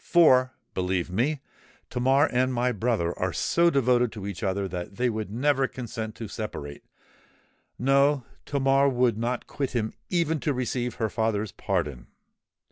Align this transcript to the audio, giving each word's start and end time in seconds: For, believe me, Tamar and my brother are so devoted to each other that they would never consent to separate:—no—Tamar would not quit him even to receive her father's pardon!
For, 0.03 0.55
believe 0.73 1.11
me, 1.11 1.41
Tamar 1.91 2.27
and 2.31 2.51
my 2.51 2.71
brother 2.71 3.13
are 3.19 3.31
so 3.31 3.69
devoted 3.69 4.11
to 4.13 4.25
each 4.25 4.41
other 4.41 4.67
that 4.67 4.95
they 4.95 5.11
would 5.11 5.29
never 5.29 5.67
consent 5.67 6.15
to 6.15 6.27
separate:—no—Tamar 6.27 8.89
would 8.89 9.19
not 9.19 9.45
quit 9.45 9.73
him 9.73 9.93
even 10.09 10.39
to 10.39 10.55
receive 10.55 10.95
her 10.95 11.07
father's 11.11 11.51
pardon! 11.51 12.07